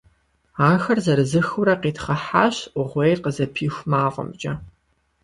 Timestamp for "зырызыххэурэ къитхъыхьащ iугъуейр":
1.05-3.19